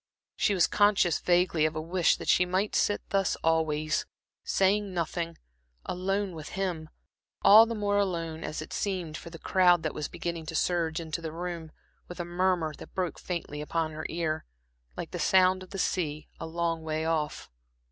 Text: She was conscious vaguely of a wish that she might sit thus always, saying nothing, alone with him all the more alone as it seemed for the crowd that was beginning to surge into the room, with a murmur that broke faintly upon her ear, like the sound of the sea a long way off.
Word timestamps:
She 0.35 0.55
was 0.55 0.65
conscious 0.65 1.19
vaguely 1.19 1.63
of 1.67 1.75
a 1.75 1.79
wish 1.79 2.17
that 2.17 2.27
she 2.27 2.43
might 2.43 2.73
sit 2.73 3.01
thus 3.09 3.35
always, 3.43 4.07
saying 4.43 4.95
nothing, 4.95 5.37
alone 5.85 6.33
with 6.33 6.49
him 6.57 6.89
all 7.43 7.67
the 7.67 7.75
more 7.75 7.99
alone 7.99 8.43
as 8.43 8.63
it 8.63 8.73
seemed 8.73 9.15
for 9.15 9.29
the 9.29 9.37
crowd 9.37 9.83
that 9.83 9.93
was 9.93 10.07
beginning 10.07 10.47
to 10.47 10.55
surge 10.55 10.99
into 10.99 11.21
the 11.21 11.31
room, 11.31 11.71
with 12.07 12.19
a 12.19 12.25
murmur 12.25 12.73
that 12.79 12.95
broke 12.95 13.19
faintly 13.19 13.61
upon 13.61 13.91
her 13.91 14.07
ear, 14.09 14.43
like 14.97 15.11
the 15.11 15.19
sound 15.19 15.61
of 15.61 15.69
the 15.69 15.77
sea 15.77 16.27
a 16.39 16.47
long 16.47 16.81
way 16.81 17.05
off. 17.05 17.51